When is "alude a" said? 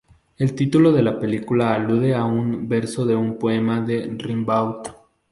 1.75-2.23